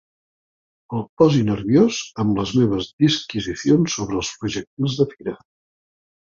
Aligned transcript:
El 0.99 1.03
posi 1.21 1.43
nerviós 1.49 1.99
amb 2.25 2.41
les 2.41 2.55
meves 2.61 2.89
disquisicions 3.05 3.99
sobre 4.01 4.21
els 4.25 4.35
projectils 4.43 5.01
de 5.03 5.11
fira. 5.15 5.39